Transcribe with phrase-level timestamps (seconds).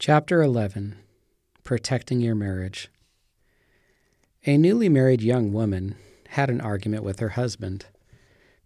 [0.00, 0.96] Chapter 11
[1.62, 2.90] Protecting Your Marriage.
[4.44, 5.94] A newly married young woman
[6.30, 7.86] had an argument with her husband.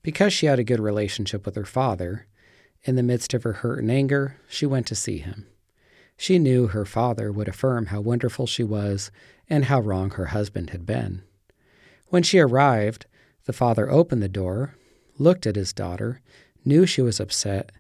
[0.03, 2.27] Because she had a good relationship with her father,
[2.83, 5.47] in the midst of her hurt and anger, she went to see him.
[6.17, 9.11] She knew her father would affirm how wonderful she was
[9.51, 11.23] and how wrong her husband had been.
[12.09, 13.05] When she arrived,
[13.45, 14.77] the father opened the door,
[15.19, 16.23] looked at his daughter,
[16.65, 17.71] knew she was upset,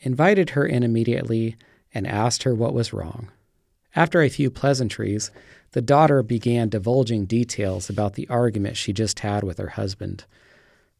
[0.00, 1.56] invited her in immediately,
[1.96, 3.30] and asked her what was wrong.
[3.94, 5.30] After a few pleasantries,
[5.72, 10.26] the daughter began divulging details about the argument she just had with her husband.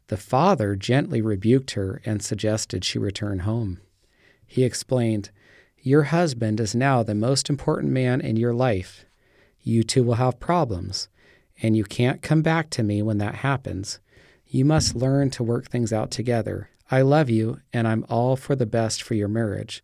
[0.06, 3.78] The father gently rebuked her and suggested she return home.
[4.46, 5.28] He explained,
[5.76, 9.04] Your husband is now the most important man in your life.
[9.60, 11.10] You two will have problems,
[11.62, 14.00] and you can't come back to me when that happens.
[14.46, 16.70] You must learn to work things out together.
[16.90, 19.82] I love you, and I'm all for the best for your marriage.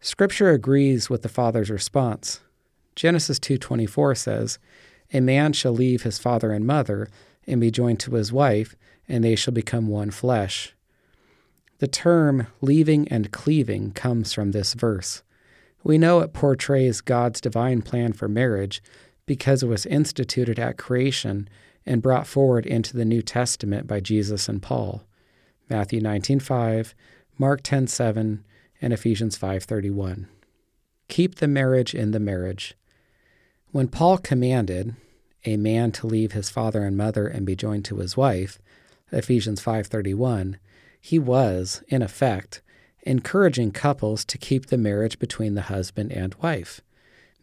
[0.00, 2.40] Scripture agrees with the father's response.
[2.94, 4.58] Genesis 2:24 says,
[5.12, 7.08] "A man shall leave his father and mother
[7.46, 8.76] and be joined to his wife,
[9.08, 10.74] and they shall become one flesh."
[11.78, 15.22] The term leaving and cleaving comes from this verse.
[15.84, 18.82] We know it portrays God's divine plan for marriage
[19.26, 21.48] because it was instituted at creation
[21.84, 25.04] and brought forward into the New Testament by Jesus and Paul.
[25.68, 26.94] Matthew 19:5,
[27.38, 28.42] Mark 10:7,
[28.80, 30.26] and Ephesians 5:31.
[31.08, 32.74] Keep the marriage in the marriage.
[33.72, 34.94] When Paul commanded
[35.44, 38.58] a man to leave his father and mother and be joined to his wife,
[39.12, 40.58] Ephesians 5:31,
[41.00, 42.62] he was, in effect,
[43.02, 46.80] encouraging couples to keep the marriage between the husband and wife.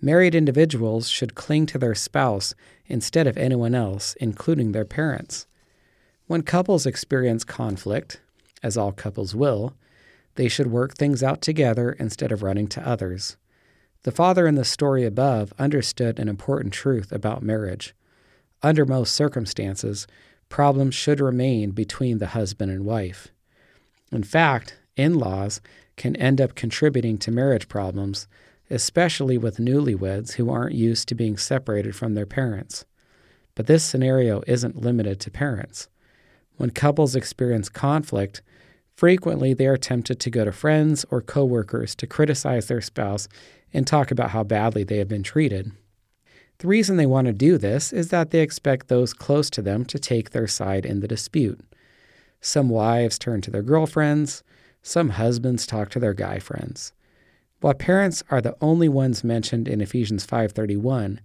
[0.02, 2.54] Married individuals should cling to their spouse
[2.88, 5.48] instead of anyone else, including their parents.
[6.28, 8.20] When couples experience conflict,
[8.62, 9.74] as all couples will,
[10.36, 13.38] they should work things out together instead of running to others.
[14.04, 17.96] The father in the story above understood an important truth about marriage.
[18.62, 20.08] Under most circumstances,
[20.50, 23.30] problems should remain between the husband and wife.
[24.12, 25.62] In fact, in laws
[25.96, 28.28] can end up contributing to marriage problems,
[28.70, 32.86] especially with newlyweds who aren't used to being separated from their parents.
[33.56, 35.88] But this scenario isn't limited to parents.
[36.58, 38.42] When couples experience conflict,
[38.96, 43.28] Frequently, they are tempted to go to friends or coworkers to criticize their spouse
[43.74, 45.72] and talk about how badly they have been treated.
[46.60, 49.84] The reason they want to do this is that they expect those close to them
[49.86, 51.60] to take their side in the dispute.
[52.40, 54.44] Some wives turn to their girlfriends,
[54.82, 56.94] some husbands talk to their guy friends.
[57.62, 61.20] While parents are the only ones mentioned in Ephesians 5:31,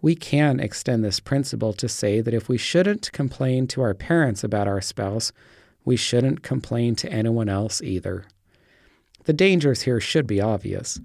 [0.00, 4.42] we can extend this principle to say that if we shouldn't complain to our parents
[4.42, 5.32] about our spouse,
[5.90, 8.24] we shouldn't complain to anyone else either.
[9.24, 11.00] The dangers here should be obvious.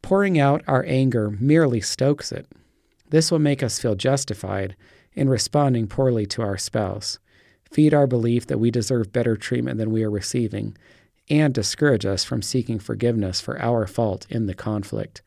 [0.00, 2.46] Pouring out our anger merely stokes it.
[3.10, 4.76] This will make us feel justified
[5.12, 7.18] in responding poorly to our spouse,
[7.68, 10.76] feed our belief that we deserve better treatment than we are receiving,
[11.28, 15.20] and discourage us from seeking forgiveness for our fault in the conflict.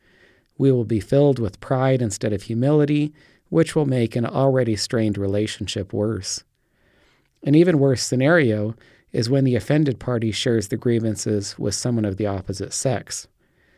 [0.56, 3.12] We will be filled with pride instead of humility,
[3.50, 6.44] which will make an already strained relationship worse.
[7.46, 8.74] An even worse scenario
[9.12, 13.28] is when the offended party shares the grievances with someone of the opposite sex.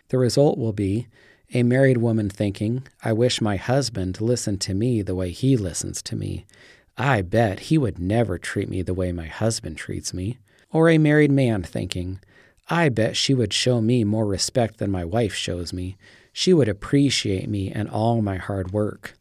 [0.08, 1.06] The result will be
[1.52, 6.02] a married woman thinking, I wish my husband listened to me the way he listens
[6.02, 6.46] to me.
[6.96, 10.38] I bet he would never treat me the way my husband treats me.
[10.72, 12.20] Or a married man thinking,
[12.68, 15.96] I bet she would show me more respect than my wife shows me.
[16.32, 19.14] She would appreciate me and all my hard work.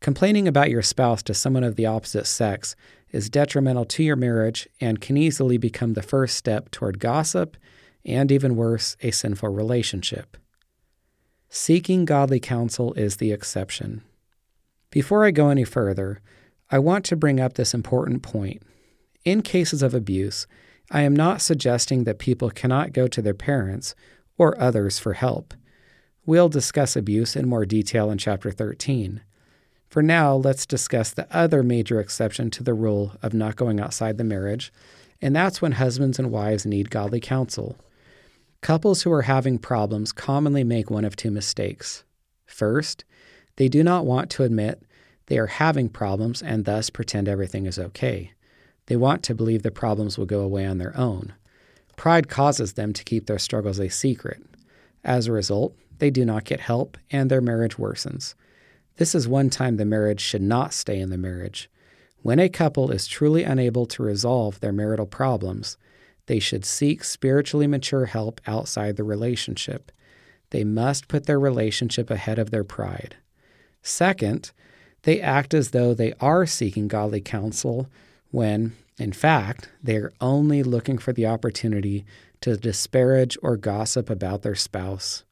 [0.00, 2.74] Complaining about your spouse to someone of the opposite sex
[3.12, 7.56] is detrimental to your marriage and can easily become the first step toward gossip
[8.04, 10.36] and, even worse, a sinful relationship.
[11.48, 14.02] Seeking godly counsel is the exception.
[14.90, 16.20] Before I go any further,
[16.70, 18.62] I want to bring up this important point.
[19.24, 20.46] In cases of abuse,
[20.90, 23.94] I am not suggesting that people cannot go to their parents
[24.38, 25.54] or others for help.
[26.24, 29.20] We'll discuss abuse in more detail in Chapter 13.
[29.92, 34.16] For now, let's discuss the other major exception to the rule of not going outside
[34.16, 34.72] the marriage,
[35.20, 37.76] and that's when husbands and wives need godly counsel.
[38.62, 42.04] Couples who are having problems commonly make one of two mistakes.
[42.46, 43.04] First,
[43.56, 44.82] they do not want to admit
[45.26, 48.32] they are having problems and thus pretend everything is okay.
[48.86, 51.34] They want to believe the problems will go away on their own.
[51.98, 54.42] Pride causes them to keep their struggles a secret.
[55.04, 58.32] As a result, they do not get help and their marriage worsens.
[58.96, 61.70] This is one time the marriage should not stay in the marriage.
[62.22, 65.76] When a couple is truly unable to resolve their marital problems,
[66.26, 69.90] they should seek spiritually mature help outside the relationship.
[70.50, 73.16] They must put their relationship ahead of their pride.
[73.82, 74.52] Second,
[75.02, 77.88] they act as though they are seeking godly counsel
[78.30, 82.04] when, in fact, they are only looking for the opportunity
[82.42, 85.24] to disparage or gossip about their spouse.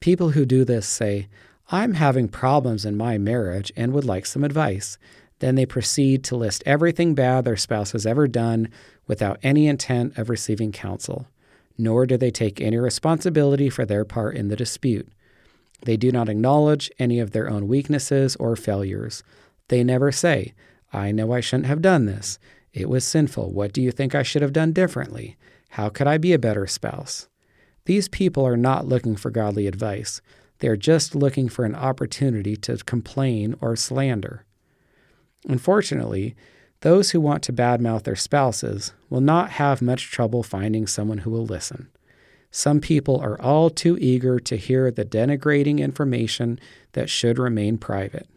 [0.00, 1.28] People who do this say,
[1.72, 4.98] I'm having problems in my marriage and would like some advice.
[5.38, 8.68] Then they proceed to list everything bad their spouse has ever done
[9.06, 11.28] without any intent of receiving counsel,
[11.78, 15.08] nor do they take any responsibility for their part in the dispute.
[15.82, 19.22] They do not acknowledge any of their own weaknesses or failures.
[19.68, 20.54] They never say,
[20.92, 22.38] I know I shouldn't have done this.
[22.72, 23.52] It was sinful.
[23.52, 25.36] What do you think I should have done differently?
[25.70, 27.28] How could I be a better spouse?
[27.84, 30.20] These people are not looking for godly advice.
[30.60, 34.44] They are just looking for an opportunity to complain or slander.
[35.48, 36.36] Unfortunately,
[36.80, 41.30] those who want to badmouth their spouses will not have much trouble finding someone who
[41.30, 41.88] will listen.
[42.50, 46.58] Some people are all too eager to hear the denigrating information
[46.92, 48.28] that should remain private.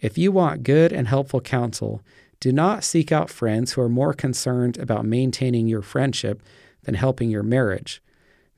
[0.00, 2.02] If you want good and helpful counsel,
[2.38, 6.42] do not seek out friends who are more concerned about maintaining your friendship
[6.84, 8.02] than helping your marriage.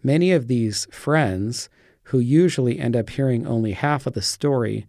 [0.03, 1.69] Many of these friends,
[2.12, 4.87] who usually end up hearing only half of the story,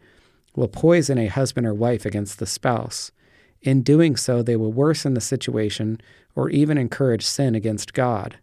[0.57, 3.13] will poison a husband or wife against the spouse.
[3.61, 6.01] In doing so, they will worsen the situation
[6.35, 8.39] or even encourage sin against God.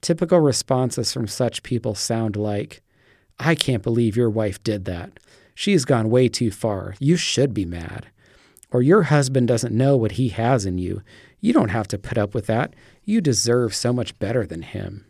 [0.00, 2.82] Typical responses from such people sound like,
[3.38, 5.20] I can't believe your wife did that.
[5.54, 6.96] She's gone way too far.
[6.98, 8.08] You should be mad.
[8.72, 11.02] Or your husband doesn't know what he has in you.
[11.40, 12.74] You don't have to put up with that.
[13.04, 15.04] You deserve so much better than him.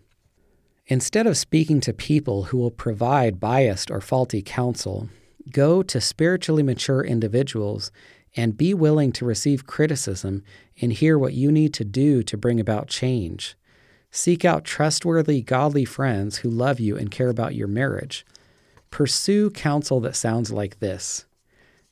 [0.90, 5.10] Instead of speaking to people who will provide biased or faulty counsel,
[5.50, 7.92] go to spiritually mature individuals
[8.34, 10.42] and be willing to receive criticism
[10.80, 13.54] and hear what you need to do to bring about change.
[14.10, 18.24] Seek out trustworthy, godly friends who love you and care about your marriage.
[18.90, 21.26] Pursue counsel that sounds like this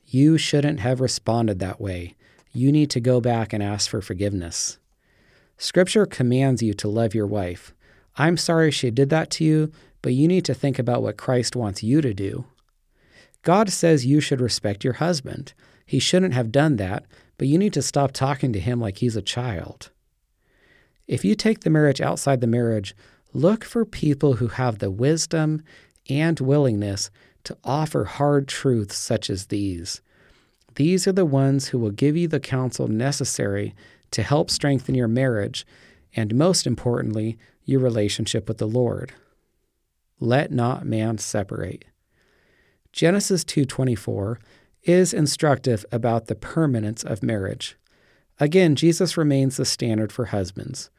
[0.05, 2.15] You shouldn't have responded that way.
[2.51, 4.79] You need to go back and ask for forgiveness.
[5.59, 7.75] Scripture commands you to love your wife.
[8.17, 9.71] I'm sorry she did that to you,
[10.01, 12.45] but you need to think about what Christ wants you to do.
[13.43, 15.53] God says you should respect your husband.
[15.85, 17.05] He shouldn't have done that,
[17.37, 19.91] but you need to stop talking to him like he's a child.
[21.07, 22.95] If you take the marriage outside the marriage,
[23.33, 25.61] look for people who have the wisdom
[26.09, 27.09] and willingness
[27.45, 30.01] to offer hard truths such as these.
[30.75, 33.73] These are the ones who will give you the counsel necessary
[34.11, 35.65] to help strengthen your marriage
[36.13, 37.37] and, most importantly,
[37.67, 39.13] your relationship with the Lord.
[40.19, 41.85] Let not man separate.
[42.91, 44.39] Genesis 2:24
[44.83, 47.77] is instructive about the permanence of marriage.
[48.39, 50.89] Again, Jesus remains the standard for husbands.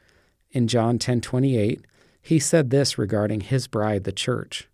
[0.51, 1.81] In John 10:28,
[2.21, 4.69] he said this regarding his bride the church.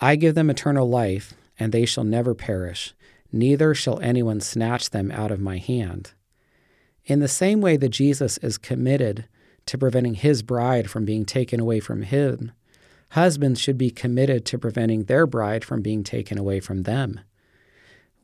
[0.00, 2.94] I give them eternal life, and they shall never perish,
[3.32, 6.12] neither shall anyone snatch them out of my hand.
[7.06, 9.26] In the same way that Jesus is committed
[9.66, 12.52] to preventing his bride from being taken away from him,
[13.10, 17.20] husbands should be committed to preventing their bride from being taken away from them.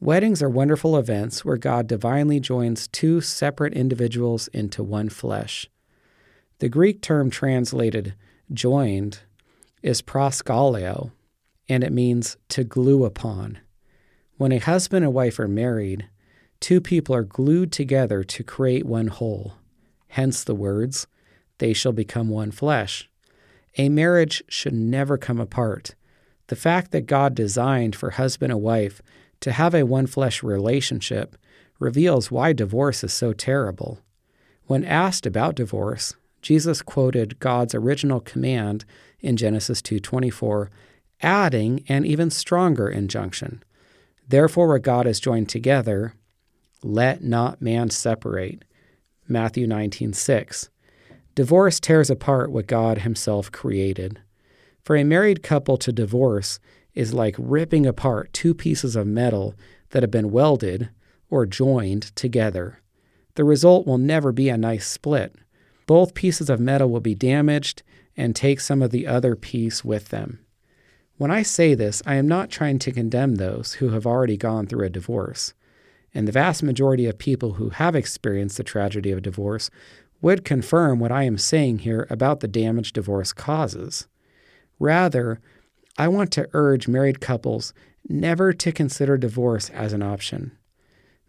[0.00, 5.68] Weddings are wonderful events where God divinely joins two separate individuals into one flesh.
[6.58, 8.14] The Greek term translated
[8.52, 9.20] joined
[9.82, 11.10] is proskollao,
[11.68, 13.58] and it means to glue upon.
[14.36, 16.08] When a husband and wife are married,
[16.60, 19.54] two people are glued together to create one whole.
[20.08, 21.06] Hence the words,
[21.60, 23.08] they shall become one flesh.
[23.78, 25.94] A marriage should never come apart.
[26.48, 29.00] The fact that God designed for husband and wife
[29.40, 31.36] to have a one flesh relationship
[31.78, 34.00] reveals why divorce is so terrible.
[34.66, 38.84] When asked about divorce, Jesus quoted God's original command
[39.20, 40.70] in Genesis 2:24,
[41.22, 43.62] adding an even stronger injunction.
[44.26, 46.14] Therefore where God has joined together,
[46.82, 48.64] let not man separate.
[49.28, 50.70] Matthew 19:6.
[51.34, 54.20] Divorce tears apart what God himself created.
[54.82, 56.58] For a married couple to divorce
[56.94, 59.54] is like ripping apart two pieces of metal
[59.90, 60.90] that have been welded
[61.30, 62.80] or joined together.
[63.34, 65.36] The result will never be a nice split.
[65.86, 67.82] Both pieces of metal will be damaged
[68.16, 70.40] and take some of the other piece with them.
[71.16, 74.66] When I say this, I am not trying to condemn those who have already gone
[74.66, 75.54] through a divorce.
[76.12, 79.70] And the vast majority of people who have experienced the tragedy of divorce
[80.20, 84.06] would confirm what I am saying here about the damage divorce causes.
[84.78, 85.40] Rather,
[85.98, 87.72] I want to urge married couples
[88.08, 90.52] never to consider divorce as an option.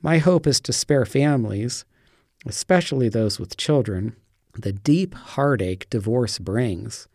[0.02, 1.86] My hope is to spare families,
[2.46, 4.16] especially those with children,
[4.58, 7.08] the deep heartache divorce brings.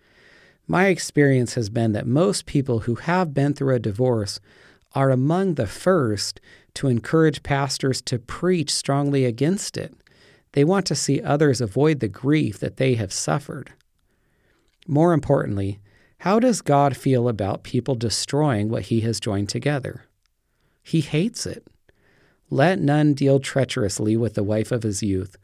[0.67, 4.41] My experience has been that most people who have been through a divorce
[4.95, 6.41] are among the first
[6.75, 9.95] to encourage pastors to preach strongly against it.
[10.57, 13.75] They want to see others avoid the grief that they have suffered.
[14.87, 15.81] More importantly,
[16.21, 20.07] how does God feel about people destroying what he has joined together?
[20.83, 21.67] He hates it.
[22.49, 25.37] Let none deal treacherously with the wife of his youth,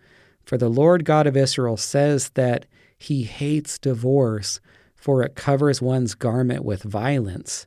[0.47, 2.65] for the Lord God of Israel says that
[2.99, 4.61] he hates divorce,
[4.95, 7.67] for it covers one's garment with violence.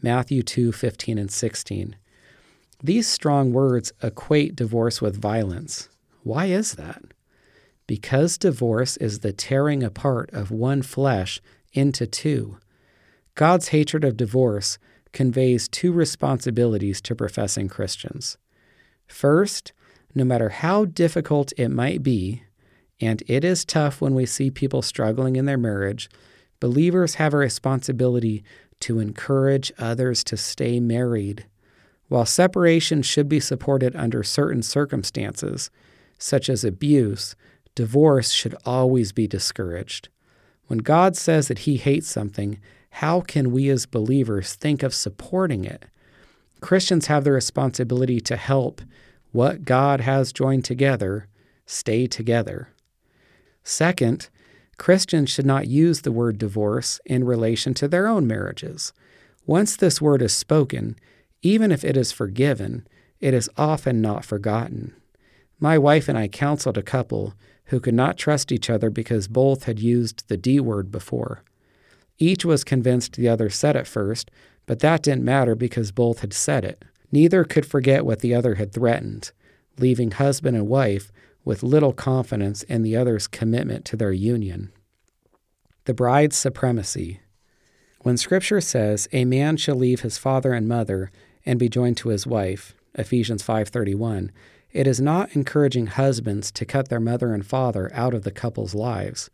[0.00, 1.96] Malachi 2 15 and 16.
[2.84, 5.88] These strong words equate divorce with violence.
[6.24, 7.02] Why is that?
[7.86, 11.40] Because divorce is the tearing apart of one flesh
[11.72, 12.56] into two.
[13.34, 14.78] God's hatred of divorce
[15.12, 18.38] conveys two responsibilities to professing Christians.
[19.06, 19.72] First,
[20.14, 22.42] no matter how difficult it might be,
[23.00, 26.08] and it is tough when we see people struggling in their marriage,
[26.58, 28.42] believers have a responsibility
[28.80, 31.44] to encourage others to stay married.
[32.08, 35.70] While separation should be supported under certain circumstances,
[36.18, 37.34] such as abuse,
[37.74, 40.08] divorce should always be discouraged.
[40.66, 42.58] When God says that He hates something,
[42.90, 45.86] how can we as believers think of supporting it?
[46.60, 48.80] Christians have the responsibility to help
[49.32, 51.28] what God has joined together
[51.66, 52.68] stay together.
[53.62, 54.28] Second,
[54.76, 58.92] Christians should not use the word divorce in relation to their own marriages.
[59.46, 60.96] Once this word is spoken,
[61.42, 62.86] even if it is forgiven,
[63.20, 64.94] it is often not forgotten.
[65.58, 67.34] My wife and I counseled a couple
[67.66, 71.42] who could not trust each other because both had used the D word before.
[72.18, 74.30] Each was convinced the other said it first,
[74.66, 76.84] but that didn't matter because both had said it.
[77.10, 79.32] Neither could forget what the other had threatened,
[79.78, 81.10] leaving husband and wife
[81.44, 84.72] with little confidence in the other's commitment to their union.
[85.84, 87.20] The bride's supremacy.
[88.00, 91.10] When Scripture says, "A man shall leave his father and mother
[91.46, 94.30] and be joined to his wife," Ephesians 5:31,
[94.74, 98.74] it is not encouraging husbands to cut their mother and father out of the couple's
[98.74, 99.30] lives,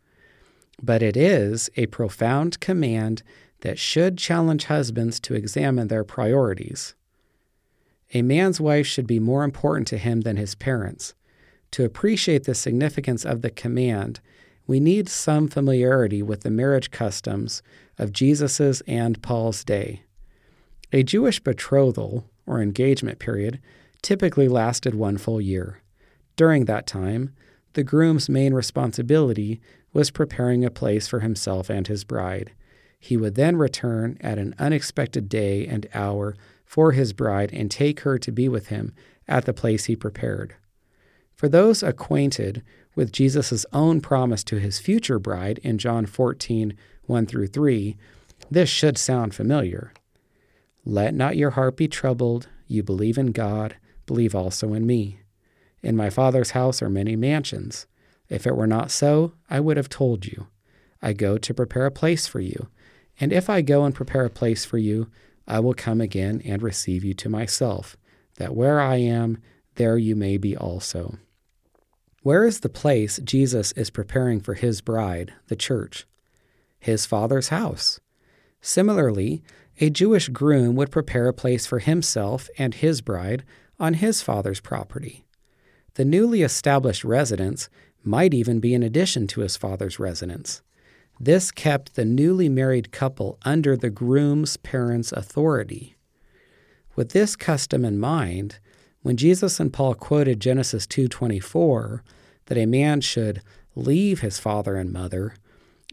[0.81, 3.23] but it is a profound command
[3.61, 6.93] that should challenge husbands to examine their priorities.
[8.13, 11.15] A man's wife should be more important to him than his parents.
[11.71, 14.19] To appreciate the significance of the command,
[14.67, 17.63] we need some familiarity with the marriage customs
[17.97, 20.03] of Jesus's and Paul's day.
[20.93, 23.59] A Jewish betrothal, or engagement period,
[24.01, 25.81] typically lasted one full year.
[26.35, 27.33] During that time,
[27.73, 29.61] the groom's main responsibility
[29.93, 32.51] was preparing a place for himself and his bride.
[32.99, 38.01] He would then return at an unexpected day and hour for his bride and take
[38.01, 38.93] her to be with him
[39.27, 40.55] at the place he prepared.
[41.33, 42.61] For those acquainted
[42.95, 47.97] with Jesus' own promise to his future bride in John 14, 1 through 3,
[48.49, 49.93] this should sound familiar.
[50.85, 52.47] Let not your heart be troubled.
[52.67, 55.19] You believe in God, believe also in me.
[55.81, 57.87] In my Father's house are many mansions.
[58.29, 60.47] If it were not so, I would have told you.
[61.01, 62.67] I go to prepare a place for you.
[63.19, 65.09] And if I go and prepare a place for you,
[65.47, 67.97] I will come again and receive you to myself,
[68.37, 69.39] that where I am,
[69.75, 71.17] there you may be also.
[72.23, 76.05] Where is the place Jesus is preparing for his bride, the church?
[76.79, 77.99] His Father's house.
[78.61, 79.43] Similarly,
[79.79, 83.43] a Jewish groom would prepare a place for himself and his bride
[83.81, 85.25] on his father's property.
[85.95, 87.67] The newly established residence
[88.03, 90.61] might even be in addition to his father's residence.
[91.19, 95.95] This kept the newly married couple under the groom's parents' authority.
[96.95, 98.59] With this custom in mind,
[99.01, 102.03] when Jesus and Paul quoted Genesis 2:24
[102.45, 103.41] that a man should
[103.75, 105.33] leave his father and mother,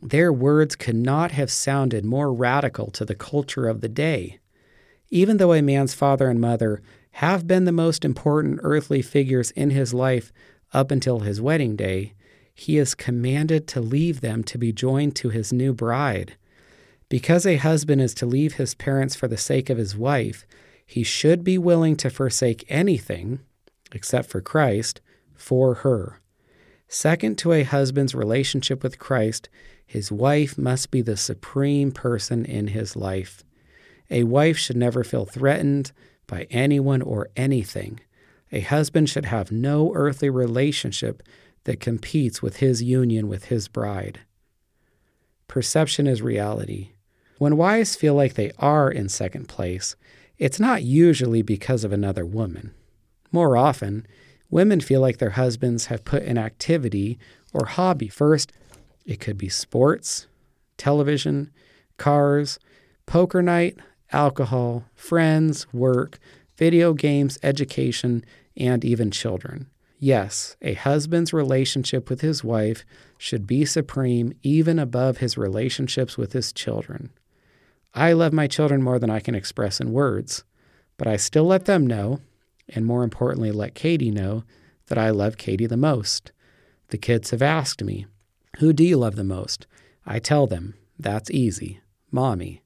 [0.03, 4.39] their words could not have sounded more radical to the culture of the day.
[5.11, 6.83] Even though a man's father and mother
[7.19, 10.33] have been the most important earthly figures in his life
[10.73, 12.15] up until his wedding day,
[12.55, 16.37] he is commanded to leave them to be joined to his new bride.
[17.09, 20.47] Because a husband is to leave his parents for the sake of his wife,
[20.87, 23.41] he should be willing to forsake anything,
[23.91, 25.01] except for Christ,
[25.35, 26.21] for her.
[26.87, 29.49] Second to a husband's relationship with Christ,
[29.85, 33.43] his wife must be the supreme person in his life.
[34.09, 35.91] A wife should never feel threatened
[36.29, 37.99] by anyone or anything.
[38.53, 41.23] A husband should have no earthly relationship
[41.65, 44.21] that competes with his union with his bride.
[45.49, 46.91] Perception is reality.
[47.39, 49.97] When wives feel like they are in second place,
[50.39, 52.73] it's not usually because of another woman.
[53.33, 54.07] More often,
[54.51, 57.19] women feel like their husbands have put an activity
[57.53, 58.53] or hobby first.
[59.05, 60.27] It could be sports,
[60.77, 61.51] television,
[61.97, 62.59] cars,
[63.07, 63.79] poker night,
[64.13, 66.19] alcohol, friends, work,
[66.57, 68.25] video games, education,
[68.57, 69.69] and even children.
[70.01, 72.85] Yes, a husband's relationship with his wife
[73.17, 77.11] should be supreme even above his relationships with his children.
[77.95, 80.45] I love my children more than I can express in words,
[80.97, 82.21] but I still let them know,
[82.69, 84.45] and more importantly, let Katie know,
[84.87, 86.33] that I love Katie the most.
[86.89, 88.07] The kids have asked me,
[88.59, 89.67] Who do you love the most?
[90.07, 92.63] I tell them, That's easy, Mommy.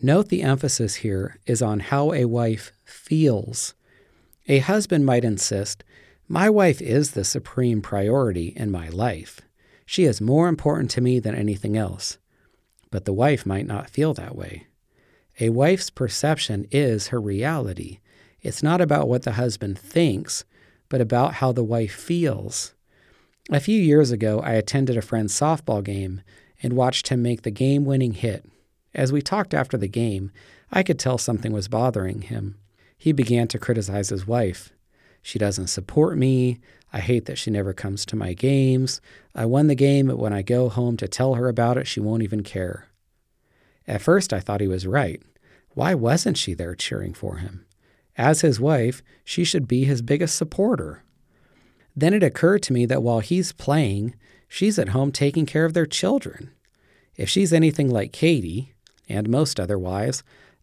[0.00, 3.74] Note the emphasis here is on how a wife feels.
[4.46, 5.82] A husband might insist,
[6.28, 9.40] My wife is the supreme priority in my life.
[9.84, 12.18] She is more important to me than anything else.
[12.92, 14.68] But the wife might not feel that way.
[15.40, 17.98] A wife's perception is her reality.
[18.40, 20.44] It's not about what the husband thinks,
[20.88, 22.74] but about how the wife feels.
[23.50, 26.22] A few years ago, I attended a friend's softball game
[26.62, 28.44] and watched him make the game winning hit.
[28.98, 30.32] As we talked after the game,
[30.72, 32.56] I could tell something was bothering him.
[32.96, 34.72] He began to criticize his wife.
[35.22, 36.58] She doesn't support me.
[36.92, 39.00] I hate that she never comes to my games.
[39.36, 42.00] I won the game, but when I go home to tell her about it, she
[42.00, 42.88] won't even care.
[43.86, 45.22] At first, I thought he was right.
[45.74, 47.66] Why wasn't she there cheering for him?
[48.16, 51.04] As his wife, she should be his biggest supporter.
[51.94, 54.16] Then it occurred to me that while he's playing,
[54.48, 56.50] she's at home taking care of their children.
[57.14, 58.74] If she's anything like Katie,
[59.08, 60.22] and most other wives,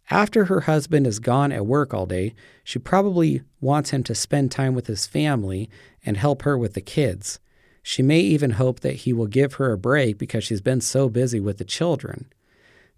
[0.10, 4.52] after her husband is gone at work all day, she probably wants him to spend
[4.52, 5.70] time with his family
[6.06, 7.40] and help her with the kids.
[7.82, 11.10] She may even hope that he will give her a break because she's been so
[11.10, 12.28] busy with the children.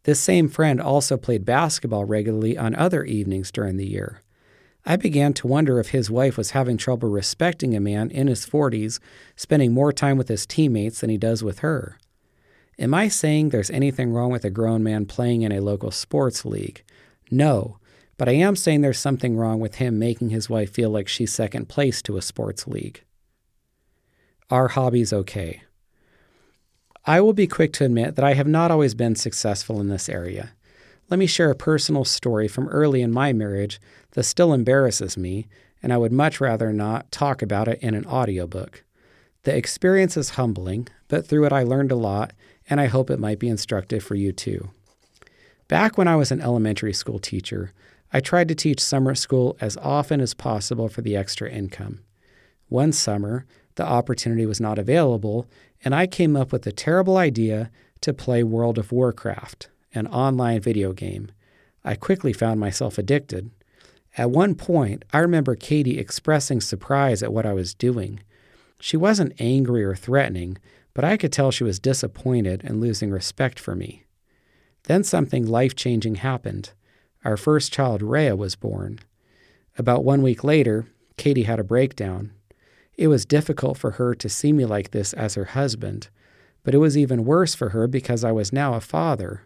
[0.03, 4.21] This same friend also played basketball regularly on other evenings during the year.
[4.85, 8.45] I began to wonder if his wife was having trouble respecting a man in his
[8.45, 8.99] 40s,
[9.35, 11.97] spending more time with his teammates than he does with her.
[12.79, 16.45] Am I saying there's anything wrong with a grown man playing in a local sports
[16.45, 16.83] league?
[17.31, 17.79] No,
[18.17, 21.33] but I am saying there's something wrong with him making his wife feel like she's
[21.33, 23.03] second place to a sports league.
[24.51, 25.63] Are hobbies okay?
[27.05, 30.07] I will be quick to admit that I have not always been successful in this
[30.07, 30.51] area.
[31.09, 33.79] Let me share a personal story from early in my marriage
[34.11, 35.47] that still embarrasses me,
[35.81, 38.83] and I would much rather not talk about it in an audiobook.
[39.43, 42.33] The experience is humbling, but through it I learned a lot,
[42.69, 44.69] and I hope it might be instructive for you too.
[45.67, 47.71] Back when I was an elementary school teacher,
[48.13, 51.99] I tried to teach summer school as often as possible for the extra income.
[52.69, 55.45] One summer, the opportunity was not available,
[55.83, 57.69] and I came up with a terrible idea
[58.01, 61.31] to play World of Warcraft an online video game.
[61.83, 63.49] I quickly found myself addicted.
[64.17, 68.19] At one point, I remember Katie expressing surprise at what I was doing.
[68.79, 70.57] She wasn't angry or threatening,
[70.97, 74.05] but I could tell she was disappointed and losing respect for me.
[74.85, 76.71] Then something life changing happened.
[77.23, 78.97] Our first child, Rhea, was born.
[79.77, 82.31] About one week later, Katie had a breakdown.
[82.95, 86.09] It was difficult for her to see me like this as her husband,
[86.63, 89.43] but it was even worse for her because I was now a father.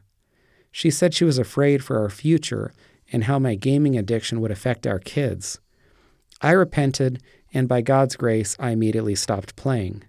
[0.71, 2.71] She said she was afraid for our future
[3.11, 5.59] and how my gaming addiction would affect our kids.
[6.41, 7.21] I repented,
[7.53, 10.05] and by God's grace, I immediately stopped playing.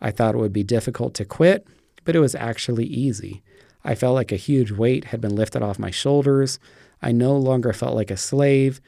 [0.00, 1.66] I thought it would be difficult to quit,
[2.04, 3.42] but it was actually easy.
[3.84, 6.58] I felt like a huge weight had been lifted off my shoulders.
[7.02, 8.80] I no longer felt like a slave,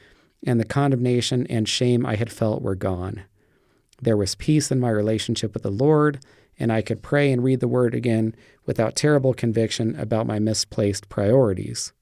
[0.45, 3.23] and the condemnation and shame I had felt were gone.
[4.01, 6.19] There was peace in my relationship with the Lord,
[6.59, 11.09] and I could pray and read the Word again without terrible conviction about my misplaced
[11.09, 11.93] priorities.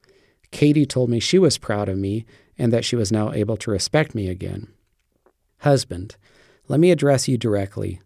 [0.51, 2.25] Katie told me she was proud of me
[2.57, 4.67] and that she was now able to respect me again.
[5.59, 6.15] Husband,
[6.67, 8.01] let me address you directly.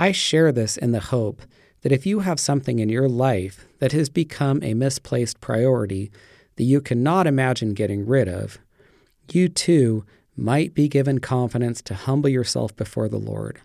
[0.00, 1.42] I share this in the hope
[1.82, 6.10] that if you have something in your life that has become a misplaced priority
[6.56, 8.58] that you cannot imagine getting rid of,
[9.30, 13.60] you too might be given confidence to humble yourself before the Lord.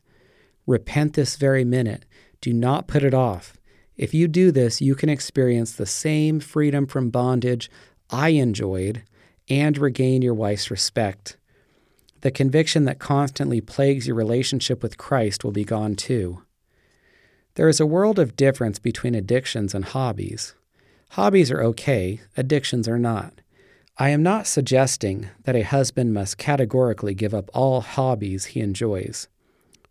[0.68, 2.04] Repent this very minute.
[2.42, 3.56] Do not put it off.
[3.96, 7.72] If you do this, you can experience the same freedom from bondage
[8.10, 9.04] I enjoyed
[9.48, 11.38] and regain your wife's respect.
[12.26, 16.42] The conviction that constantly plagues your relationship with Christ will be gone too.
[17.54, 20.56] There is a world of difference between addictions and hobbies.
[21.12, 23.42] Hobbies are okay, addictions are not.
[24.00, 29.28] I am not suggesting that a husband must categorically give up all hobbies he enjoys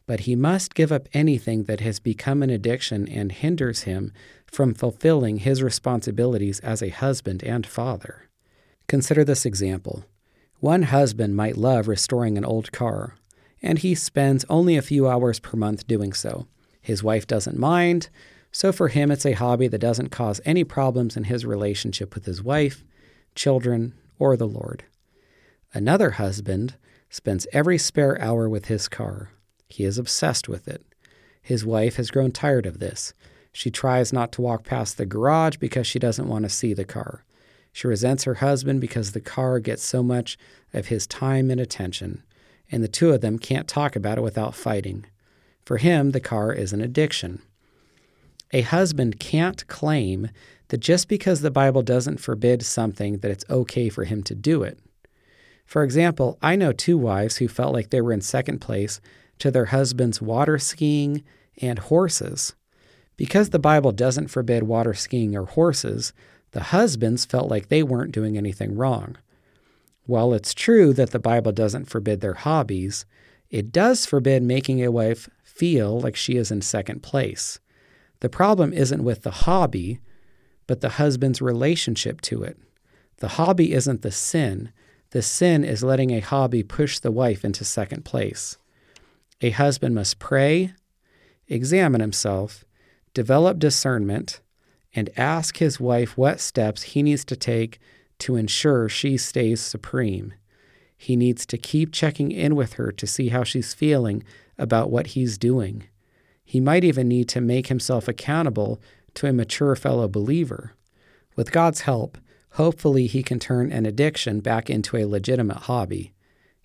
[0.07, 4.13] but he must give up anything that has become an addiction and hinders him
[4.45, 8.29] from fulfilling his responsibilities as a husband and father.
[8.87, 10.05] Consider this example.
[10.65, 13.17] One husband might love restoring an old car,
[13.61, 16.47] and he spends only a few hours per month doing so.
[16.81, 18.09] His wife doesn't mind,
[18.51, 22.25] So for him, it's a hobby that doesn't cause any problems in his relationship with
[22.25, 22.83] his wife,
[23.35, 24.85] children, or the Lord.
[25.75, 26.77] Another husband
[27.11, 29.33] spends every spare hour with his car.
[29.69, 30.83] He is obsessed with it.
[31.43, 33.13] His wife has grown tired of this.
[33.53, 36.87] She tries not to walk past the garage because she doesn't want to see the
[36.87, 37.23] car.
[37.75, 40.39] She resents her husband because the car gets so much
[40.73, 42.23] of his time and attention,
[42.71, 45.07] and the two of them can't talk about it without fighting.
[45.65, 47.43] For him, the car is an addiction.
[48.53, 50.31] A husband can't claim
[50.69, 54.63] that just because the Bible doesn't forbid something that it's okay for him to do
[54.63, 54.79] it.
[55.67, 59.01] For example, I know two wives who felt like they were in second place
[59.41, 61.25] to their husbands' water skiing
[61.61, 62.55] and horses.
[63.17, 66.13] Because the Bible doesn't forbid water skiing or horses,
[66.55, 69.17] the husbands felt like they weren't doing anything wrong.
[70.07, 73.05] While it's true that the Bible doesn't forbid their hobbies,
[73.51, 77.59] it does forbid making a wife feel like she is in second place.
[78.21, 79.99] The problem isn't with the hobby,
[80.69, 82.57] but the husband's relationship to it.
[83.17, 84.71] The hobby isn't the sin.
[85.11, 88.59] The sin is letting a hobby push the wife into second place.
[89.41, 90.73] A husband must pray,
[91.49, 92.65] examine himself,
[93.13, 94.41] develop discernment,
[94.95, 97.79] and ask his wife what steps he needs to take
[98.21, 100.35] to ensure she stays supreme.
[100.97, 104.23] He needs to keep checking in with her to see how she's feeling
[104.57, 105.85] about what he's doing.
[106.45, 108.81] He might even need to make himself accountable
[109.15, 110.75] to a mature fellow believer.
[111.37, 112.19] With God's help,
[112.53, 116.13] hopefully he can turn an addiction back into a legitimate hobby.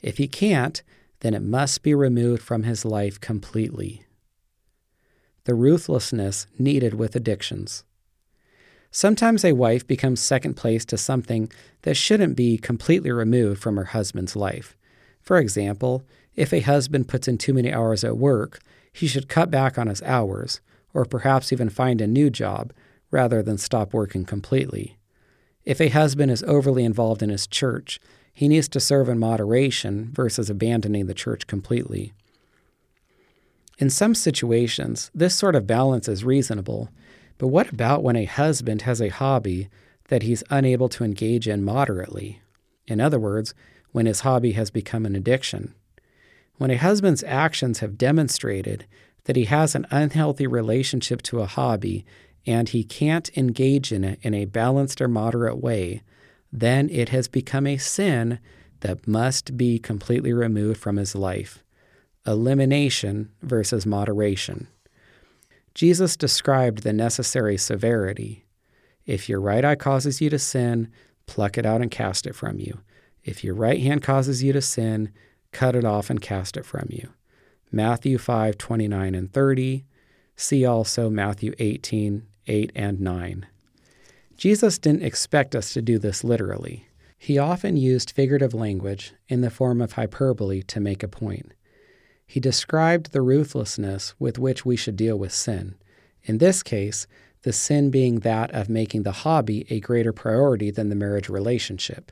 [0.02, 0.82] If he can't,
[1.22, 4.04] then it must be removed from his life completely.
[5.46, 7.84] The ruthlessness needed with addictions.
[8.92, 11.52] Sometimes a wife becomes second place to something
[11.84, 14.76] that shouldn't be completely removed from her husband's life.
[15.22, 16.04] For example,
[16.36, 18.60] if a husband puts in too many hours at work,
[18.92, 20.62] he should cut back on his hours,
[20.94, 22.74] or perhaps even find a new job,
[23.12, 24.98] rather than stop working completely.
[25.66, 28.00] If a husband is overly involved in his church,
[28.34, 32.14] he needs to serve in moderation versus abandoning the church completely.
[33.78, 36.90] In some situations, this sort of balance is reasonable,
[37.40, 39.70] but what about when a husband has a hobby
[40.10, 42.42] that he's unable to engage in moderately?
[42.86, 43.56] In other words,
[43.92, 45.74] when his hobby has become an addiction.
[46.58, 48.86] When a husband's actions have demonstrated
[49.24, 52.06] that he has an unhealthy relationship to a hobby
[52.46, 56.02] and he can't engage in it in a balanced or moderate way,
[56.52, 58.40] then it has become a sin
[58.82, 61.64] that must be completely removed from his life.
[62.28, 64.68] Elimination versus moderation.
[65.74, 68.46] Jesus described the necessary severity.
[69.06, 70.90] If your right eye causes you to sin,
[71.26, 72.80] pluck it out and cast it from you.
[73.24, 75.12] If your right hand causes you to sin,
[75.52, 77.10] cut it off and cast it from you.
[77.72, 79.86] Matthew 5 29 and 30.
[80.36, 83.46] See also Matthew 18 8 and 9.
[84.38, 86.88] Jesus didn't expect us to do this literally.
[87.18, 91.52] He often used figurative language in the form of hyperbole to make a point.
[92.30, 95.74] He described the ruthlessness with which we should deal with sin.
[96.22, 97.08] In this case,
[97.42, 102.12] the sin being that of making the hobby a greater priority than the marriage relationship.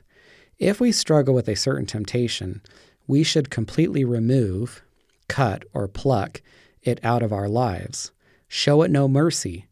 [0.58, 2.62] If we struggle with a certain temptation,
[3.06, 4.82] we should completely remove,
[5.28, 6.42] cut, or pluck
[6.82, 8.10] it out of our lives.
[8.48, 9.67] Show it no mercy.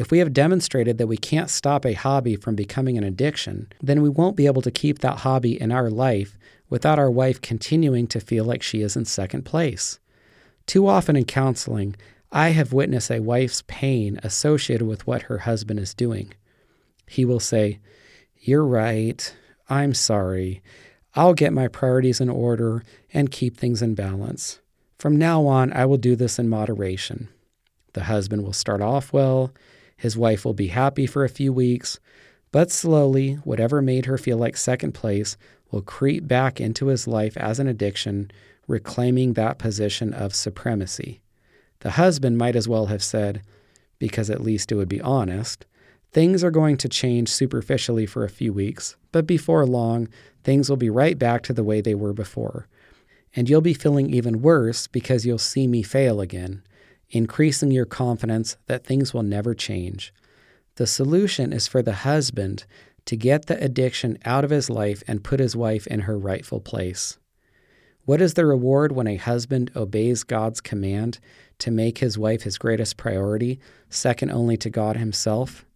[0.00, 4.00] If we have demonstrated that we can't stop a hobby from becoming an addiction, then
[4.00, 6.38] we won't be able to keep that hobby in our life
[6.70, 10.00] without our wife continuing to feel like she is in second place.
[10.64, 11.96] Too often in counseling,
[12.32, 16.32] I have witnessed a wife's pain associated with what her husband is doing.
[17.06, 17.78] He will say,
[18.38, 19.36] You're right.
[19.68, 20.62] I'm sorry.
[21.14, 22.82] I'll get my priorities in order
[23.12, 24.60] and keep things in balance.
[24.98, 27.28] From now on, I will do this in moderation.
[27.92, 29.52] The husband will start off well,
[30.00, 32.00] his wife will be happy for a few weeks,
[32.52, 35.36] but slowly, whatever made her feel like second place
[35.70, 38.30] will creep back into his life as an addiction,
[38.66, 41.20] reclaiming that position of supremacy.
[41.80, 43.42] The husband might as well have said,
[43.98, 45.66] because at least it would be honest,
[46.12, 50.08] things are going to change superficially for a few weeks, but before long,
[50.44, 52.66] things will be right back to the way they were before.
[53.36, 56.62] And you'll be feeling even worse because you'll see me fail again,
[57.10, 60.12] increasing your confidence that things will never change.
[60.76, 62.64] The solution is for the husband
[63.06, 66.60] to get the addiction out of his life and put his wife in her rightful
[66.60, 67.18] place.
[68.04, 71.18] What is the reward when a husband obeys God's command
[71.58, 75.66] to make his wife his greatest priority, second only to God himself?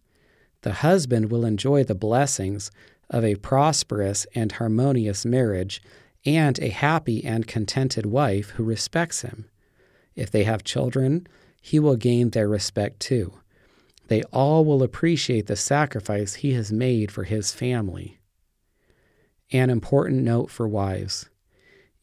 [0.61, 2.71] The husband will enjoy the blessings
[3.09, 5.81] of a prosperous and harmonious marriage
[6.25, 9.45] and a happy and contented wife who respects him.
[10.15, 11.27] If they have children,
[11.61, 13.33] he will gain their respect too.
[14.07, 18.19] they all will appreciate the sacrifice he has made for his family.
[19.51, 21.29] An important note for wives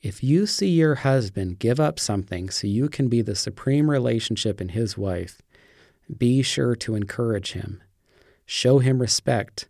[0.02, 4.60] if you see your husband give up something so you can be the supreme relationship
[4.60, 5.40] in his wife,
[6.18, 7.80] be sure to encourage him.
[8.44, 9.68] Show him respect.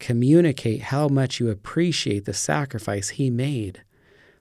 [0.00, 3.84] Communicate how much you appreciate the sacrifice he made.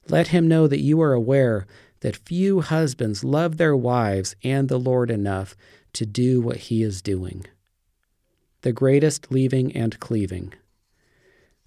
[0.08, 1.67] Let him know that you are aware
[2.02, 5.56] that few husbands love their wives and the Lord enough
[5.94, 7.46] to do what he is doing.
[8.62, 10.54] The greatest leaving and cleaving.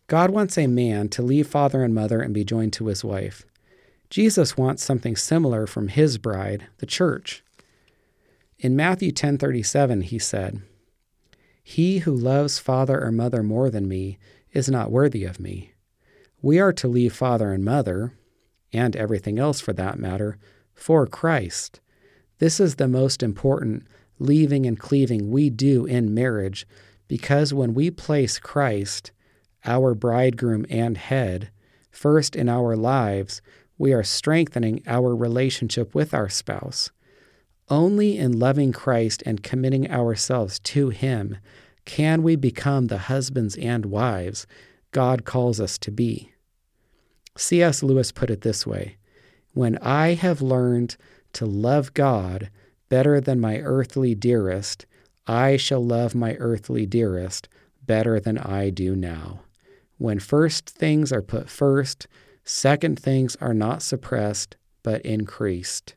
[0.06, 3.44] God wants a man to leave father and mother and be joined to his wife.
[4.10, 7.42] Jesus wants something similar from his bride, the church.
[8.58, 10.60] In Matthew 10:37 he said,
[11.62, 14.18] "He who loves father or mother more than me
[14.52, 15.72] is not worthy of me."
[16.42, 18.12] We are to leave father and mother,
[18.72, 20.38] and everything else for that matter,
[20.74, 21.80] for Christ.
[22.38, 23.86] This is the most important
[24.18, 26.66] leaving and cleaving we do in marriage
[27.08, 29.12] because when we place Christ,
[29.64, 31.50] our bridegroom and head,
[31.90, 33.42] first in our lives,
[33.78, 36.90] we are strengthening our relationship with our spouse.
[37.68, 41.38] Only in loving Christ and committing ourselves to Him
[41.84, 44.46] can we become the husbands and wives
[44.92, 46.32] God calls us to be.
[47.36, 47.82] C.S.
[47.82, 48.96] Lewis put it this way
[49.52, 50.96] When I have learned
[51.34, 52.50] to love God
[52.88, 54.86] better than my earthly dearest,
[55.26, 57.48] I shall love my earthly dearest
[57.86, 59.40] better than I do now.
[59.98, 62.06] When first things are put first,
[62.44, 65.94] Second things are not suppressed, but increased.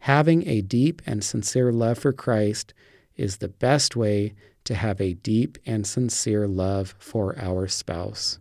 [0.00, 2.74] Having a deep and sincere love for Christ
[3.16, 8.38] is the best way to have a deep and sincere love for our spouse.